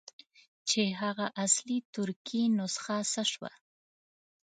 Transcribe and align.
چې 0.69 0.81
هغه 1.01 1.25
اصلي 1.45 1.77
ترکي 1.93 2.43
نسخه 2.57 2.97
څه 3.11 3.23
شوه. 3.31 3.51